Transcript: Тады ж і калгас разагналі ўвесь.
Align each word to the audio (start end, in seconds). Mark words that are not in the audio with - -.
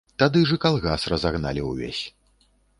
Тады 0.21 0.39
ж 0.51 0.57
і 0.59 0.61
калгас 0.63 1.05
разагналі 1.13 1.67
ўвесь. 1.69 2.03